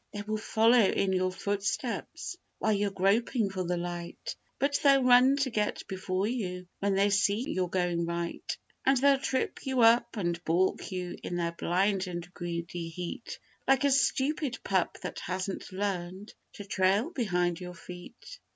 [0.13, 5.35] They will follow in your footsteps while you're groping for the light; But they'll run
[5.35, 10.17] to get before you when they see you're going right; And they'll trip you up
[10.17, 13.37] and baulk you in their blind and greedy heat,
[13.67, 18.39] Like a stupid pup that hasn't learned to trail behind your feet.